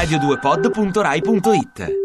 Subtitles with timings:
[0.00, 1.99] radio2pod.rai.it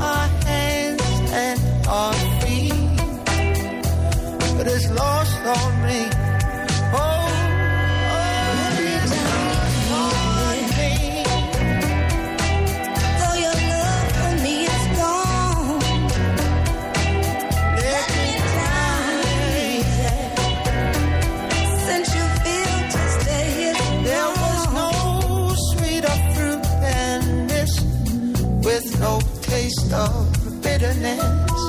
[0.00, 1.02] our hands
[1.44, 2.74] and our feet.
[4.56, 6.00] But it's lost on me.
[6.94, 7.28] Oh.
[13.20, 15.78] Though your love for me is gone,
[17.84, 19.14] Let me down.
[21.86, 22.24] since you
[22.94, 24.90] to stay here There was no
[25.70, 27.72] sweeter fruit than this,
[28.66, 29.12] with no
[29.62, 31.62] taste of bitterness.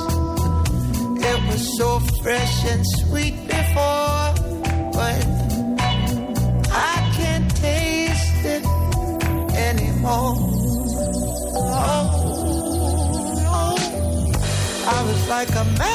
[1.30, 4.24] It was so fresh and sweet before,
[4.98, 5.22] but
[6.92, 8.64] I can't taste it
[9.70, 10.34] anymore.
[11.56, 12.00] Oh,
[13.46, 13.60] no.
[14.96, 15.93] I was like a man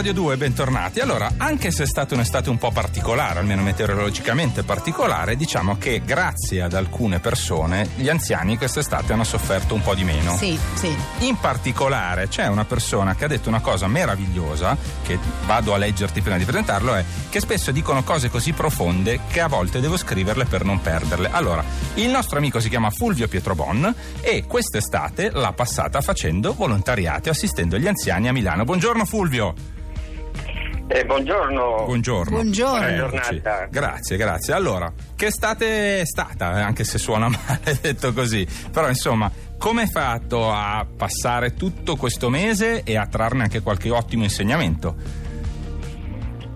[0.00, 1.00] Radio 2, bentornati.
[1.00, 6.62] Allora, anche se è stata un'estate un po' particolare, almeno meteorologicamente particolare, diciamo che grazie
[6.62, 10.38] ad alcune persone gli anziani quest'estate hanno sofferto un po' di meno.
[10.38, 10.96] Sì, sì.
[11.18, 16.22] In particolare c'è una persona che ha detto una cosa meravigliosa, che vado a leggerti
[16.22, 20.46] prima di presentarlo, è che spesso dicono cose così profonde che a volte devo scriverle
[20.46, 21.28] per non perderle.
[21.30, 21.62] Allora,
[21.96, 27.76] il nostro amico si chiama Fulvio Pietrobon e quest'estate l'ha passata facendo volontariato e assistendo
[27.76, 28.64] gli anziani a Milano.
[28.64, 29.78] Buongiorno Fulvio.
[30.92, 31.84] Eh, buongiorno.
[31.84, 32.30] Buongiorno.
[32.34, 32.96] Buongiorno.
[32.96, 33.68] Giornata.
[33.70, 34.54] Grazie, grazie.
[34.54, 39.82] Allora, che estate è stata, eh, anche se suona male detto così, però insomma, come
[39.82, 44.96] hai fatto a passare tutto questo mese e a trarne anche qualche ottimo insegnamento?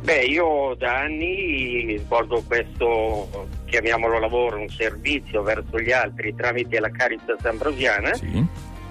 [0.02, 6.90] Beh, io da anni svolgo questo, chiamiamolo lavoro, un servizio verso gli altri tramite la
[6.90, 8.12] Caritas Ambrosiana.
[8.14, 8.44] Sì.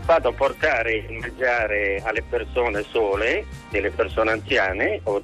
[0.06, 5.22] Vado a portare il mangiare alle persone sole, delle persone anziane o,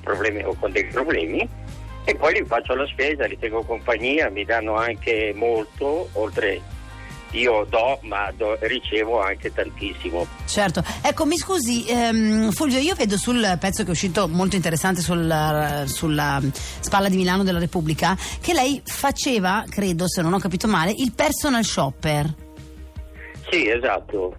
[0.00, 1.46] problemi, o con dei problemi
[2.04, 6.60] e poi li faccio la spesa, li tengo compagnia, mi danno anche molto, oltre
[7.32, 10.26] io do, ma do- ricevo anche tantissimo.
[10.46, 15.00] Certo, ecco mi scusi ehm, Fulvio, io vedo sul pezzo che è uscito molto interessante
[15.00, 16.40] sul- sulla
[16.80, 21.12] spalla di Milano della Repubblica che lei faceva, credo se non ho capito male, il
[21.12, 22.41] personal shopper.
[23.52, 24.34] Sì, esatto.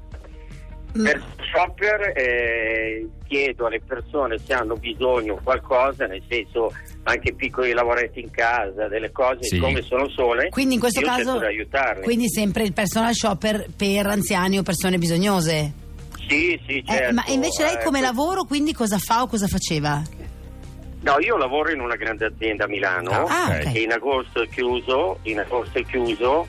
[0.97, 1.03] Mm.
[1.05, 6.71] Per shopper eh, chiedo alle persone se hanno bisogno di qualcosa, nel senso
[7.03, 9.57] anche piccoli lavoretti in casa, delle cose, Sì.
[9.59, 11.39] come sono sole, Quindi in questo io caso
[12.01, 15.73] quindi sempre il personal shopper per anziani o persone bisognose.
[16.27, 17.13] Sì, sì, Eh, certo.
[17.13, 20.01] ma invece lei Eh, come que- lavoro quindi cosa fa o cosa faceva?
[21.01, 23.61] No, io lavoro in una grande azienda a Milano Ah, ok.
[23.65, 23.71] ok.
[23.73, 26.47] che in agosto è chiuso, in agosto è chiuso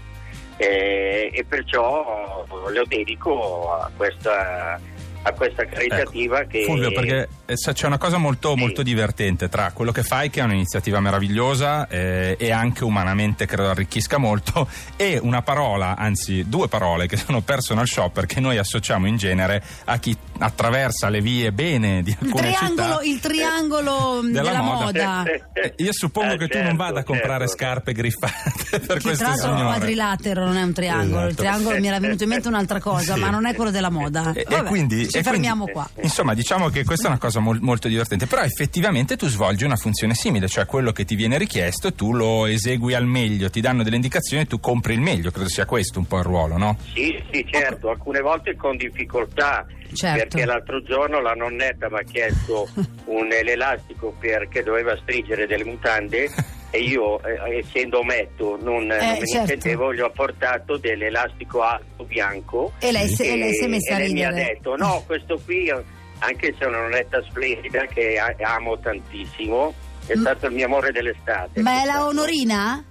[0.57, 4.81] eh, e perciò lo dedico a questa,
[5.23, 9.93] a questa caritativa che Ecco, Fulvio, perché c'è una cosa molto, molto divertente tra quello
[9.93, 15.43] che fai, che è un'iniziativa meravigliosa eh, e anche umanamente credo arricchisca molto, e una
[15.43, 20.17] parola, anzi due parole che sono personal shopper che noi associamo in genere a chi
[20.39, 23.03] attraversa le vie bene di Il alcune triangolo, città.
[23.05, 25.17] il triangolo Della della, moda.
[25.19, 25.23] moda.
[25.53, 27.63] Eh, Io suppongo Eh, che tu non certo, vada a comprare certo.
[27.63, 31.21] scarpe griffate per Che questo tra l'altro è un quadrilatero, non è un triangolo.
[31.21, 31.43] Il Esatto.
[31.43, 33.21] triangolo mi era venuto in mente un'altra cosa, Sì.
[33.21, 34.33] ma non è quello della moda.
[34.33, 36.03] E, e Vabbè, quindi, ci e fermiamo quindi, qua.
[36.03, 39.77] Insomma, diciamo che questa è una cosa mol- molto divertente, però effettivamente tu svolgi una
[39.77, 43.83] funzione simile, cioè quello che ti viene richiesto, tu lo esegui al meglio, ti danno
[43.83, 46.77] delle indicazioni e tu compri il meglio, credo sia questo un po' il ruolo, no?
[46.93, 50.19] Sì, sì, certo, alcune volte con difficoltà, Certo.
[50.27, 52.69] perché l'altro giorno la nonnetta mi ha chiesto
[53.07, 56.29] un, l'elastico perché doveva stringere delle mutande
[56.71, 59.53] e io, eh, essendo ometto, non, non me ne certo.
[59.53, 63.95] intendevo, gli ho portato dell'elastico alto bianco E lei si- e lei si è messa
[63.95, 65.71] a e lei mi ha detto, no, questo qui,
[66.19, 69.75] anche se è una nonnetta splendida che amo tantissimo,
[70.07, 71.61] è stato il mio amore dell'estate.
[71.61, 72.85] Ma è la Onorina?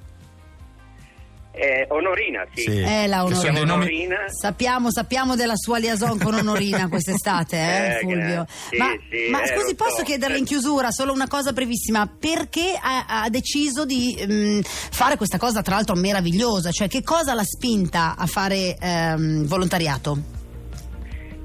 [1.56, 2.64] Eh, Onorina, sì.
[2.64, 2.80] Sì.
[2.80, 3.62] Eh, la Onorina.
[3.62, 4.16] Onorina.
[4.28, 7.62] Sappiamo, sappiamo della sua liaison con Onorina quest'estate, eh,
[7.94, 8.48] Eh, Fulvio.
[8.72, 10.04] sì, ma sì, ma eh, scusi, posso so.
[10.04, 12.08] chiederle in chiusura solo una cosa brevissima?
[12.08, 16.72] Perché ha, ha deciso di mm, fare questa cosa, tra l'altro meravigliosa?
[16.72, 20.33] Cioè, che cosa l'ha spinta a fare ehm, volontariato?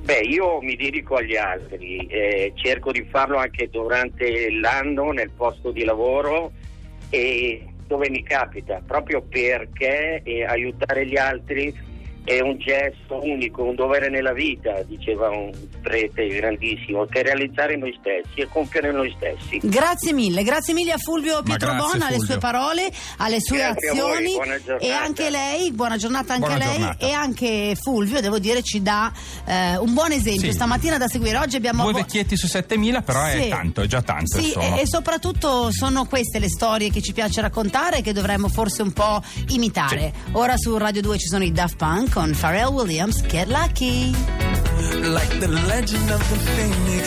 [0.08, 5.70] Beh, io mi dedico agli altri, eh, cerco di farlo anche durante l'anno nel posto
[5.70, 6.52] di lavoro
[7.10, 11.78] e dove mi capita, proprio perché eh, aiutare gli altri
[12.28, 17.96] è un gesto unico, un dovere nella vita, diceva un prete grandissimo, che realizzare noi
[17.98, 19.58] stessi e compiere noi stessi.
[19.62, 23.88] Grazie mille, grazie mille a Fulvio Pietro grazie, Bona, alle sue parole, alle sue Grazie
[23.88, 24.84] a voi, azioni buona giornata.
[24.84, 27.06] e anche lei, buona giornata anche Buona a lei giornata.
[27.06, 29.10] e anche Fulvio, devo dire, ci dà
[29.46, 30.52] eh, un buon esempio Sì.
[30.52, 31.38] stamattina da seguire.
[31.38, 33.36] Oggi abbiamo Due vecchietti su 7000, però Sì.
[33.38, 34.38] è tanto, è già tanto.
[34.38, 38.48] Sì, e, e soprattutto sono queste le storie che ci piace raccontare e che dovremmo
[38.48, 40.12] forse un po' imitare.
[40.32, 44.12] Ora su Radio 2 ci sono i Daft Punk con Pharrell Williams, Get Lucky.
[45.16, 47.04] like the legend of the phoenix.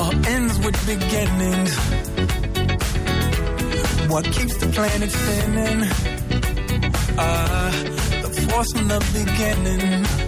[0.00, 1.72] All ends with beginnings.
[4.10, 5.82] What keeps the planet spinning?
[7.16, 7.70] Uh,
[8.22, 10.27] the force from the beginning.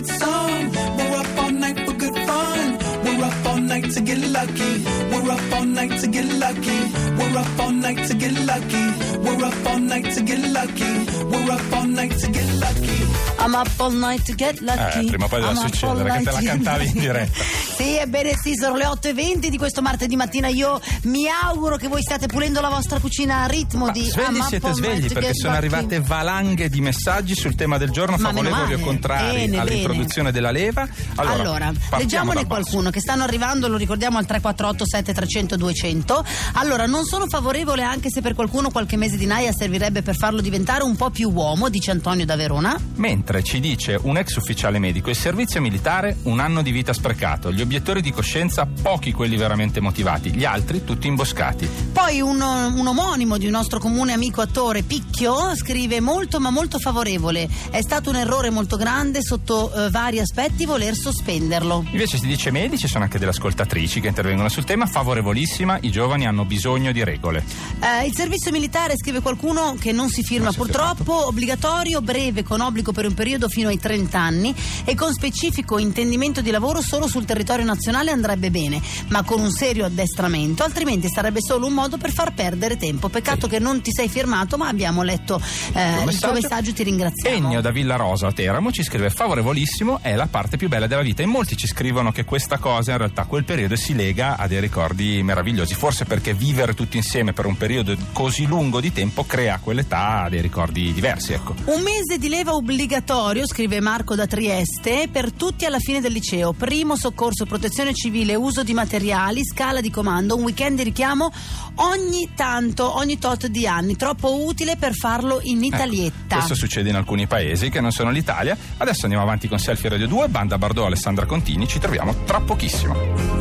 [0.00, 0.70] Get some.
[0.96, 2.78] We're up all night for good fun.
[3.04, 4.84] We're up all night to get lucky.
[5.10, 6.80] We're up all night to get lucky.
[7.18, 9.09] We're up all night to get lucky.
[9.22, 11.04] We're up all night to get lucky.
[11.24, 13.08] We're up all night to get lucky.
[13.38, 15.00] I'm up all night to get lucky.
[15.00, 17.38] Eh, prima o poi deve succedere che te la cantavi in diretta.
[17.80, 20.48] Sì, ebbene sì, sono le 8.20 di questo martedì mattina.
[20.48, 24.42] Io mi auguro che voi stiate pulendo la vostra cucina a ritmo Ma di svegli
[24.42, 25.66] siete svegli perché sono lucky.
[25.66, 30.50] arrivate valanghe di messaggi sul tema del giorno Ma favorevoli o contrari Bene, all'introduzione della
[30.50, 30.86] leva.
[31.14, 36.24] Allora, Allora, leggiamone qualcuno che stanno arrivando, lo ricordiamo al 348 7300 200.
[36.56, 40.16] Allora, non sono favorevole anche se per qualcuno qualche mese mese di naia servirebbe per
[40.16, 42.78] farlo diventare un po' più uomo, dice Antonio da Verona.
[42.96, 47.50] Mentre ci dice un ex ufficiale medico, il servizio militare un anno di vita sprecato,
[47.52, 51.68] gli obiettori di coscienza pochi quelli veramente motivati, gli altri tutti imboscati.
[51.92, 56.78] Poi un, un omonimo di un nostro comune amico attore, Picchio, scrive molto ma molto
[56.78, 57.48] favorevole.
[57.70, 61.86] È stato un errore molto grande sotto eh, vari aspetti voler sospenderlo.
[61.90, 66.26] Invece si dice medici, sono anche delle ascoltatrici che intervengono sul tema, favorevolissima, i giovani
[66.26, 67.42] hanno bisogno di regole.
[67.80, 72.42] Eh, il servizio militare, scrive qualcuno che non si firma Non si purtroppo, obbligatorio, breve,
[72.42, 74.54] con obbligo per un periodo fino ai 30 anni
[74.84, 79.50] e con specifico intendimento di lavoro solo sul territorio nazionale andrebbe bene, ma con un
[79.50, 83.08] serio addestramento, altrimenti sarebbe solo un modo per far perdere tempo.
[83.08, 85.40] Peccato che non ti sei firmato, ma abbiamo letto
[85.72, 87.36] eh, il tuo messaggio, ti ringraziamo.
[87.36, 91.02] Ennio da Villa Rosa a Teramo ci scrive favorevolissimo è la parte più bella della
[91.02, 94.46] vita e molti ci scrivono che questa cosa in realtà quel periodo si lega a
[94.46, 99.24] dei ricordi meravigliosi forse perché vivere tutti insieme per un periodo così lungo di tempo
[99.24, 104.26] crea a quell'età dei ricordi diversi ecco Un mese di leva obbligatorio, scrive Marco da
[104.26, 106.52] Trieste, per tutti alla fine del liceo.
[106.52, 111.30] Primo soccorso, protezione civile, uso di materiali, scala di comando, un weekend di richiamo
[111.76, 113.96] ogni tanto, ogni tot di anni.
[113.96, 116.36] Troppo utile per farlo in Ecco, Italietta.
[116.36, 120.06] questo succede in alcuni paesi che non sono l'Italia adesso andiamo avanti con Selfie Radio
[120.08, 123.39] 2 Banda Bardot Alessandra Contini ci troviamo tra pochissimo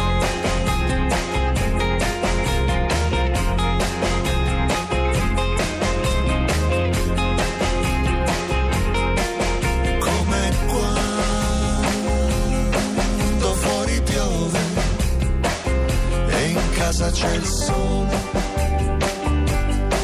[16.90, 18.18] casa c'è il sole,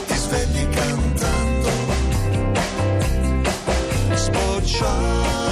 [0.05, 1.69] ti svegli cantando,
[4.13, 5.44] spocciavano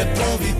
[0.00, 0.54] e provi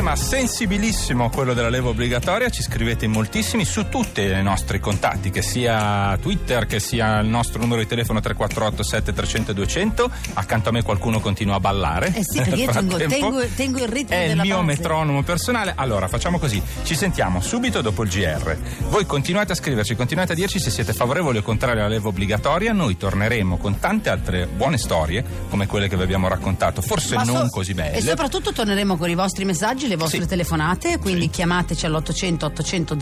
[0.00, 5.28] tema sensibilissimo quello della leva obbligatoria ci scrivete in moltissimi su tutti i nostri contatti
[5.28, 10.72] che sia Twitter che sia il nostro numero di telefono 348 7300 200 accanto a
[10.72, 12.14] me qualcuno continua a ballare.
[12.14, 14.66] Eh sì, perché io tengo, tengo- tengo il ritmo è il mio base.
[14.66, 15.74] metronomo personale.
[15.76, 16.62] Allora facciamo così.
[16.82, 18.56] Ci sentiamo subito dopo il GR
[18.88, 22.72] voi continuate a scriverci continuate a dirci se siete favorevoli o contrari alla leva obbligatoria.
[22.72, 26.80] Noi torneremo con tante altre buone storie come quelle che vi abbiamo raccontato.
[26.80, 27.98] Forse Ma non so- così belle.
[27.98, 30.26] E soprattutto torneremo con i vostri messaggi, le vostre Sì.
[30.26, 32.96] telefonate, quindi chiamateci all'800 800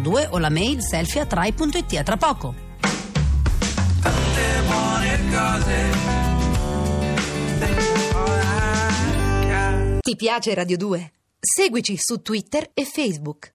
[0.00, 1.96] 002 o la mail selfie a trai.it.
[1.98, 2.54] A tra poco.
[10.00, 11.12] Ti piace Radio 2?
[11.40, 13.52] Seguici su Twitter e Facebook.